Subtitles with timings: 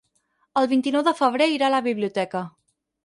[0.61, 2.43] El vint-i-nou de febrer irà a la biblioteca.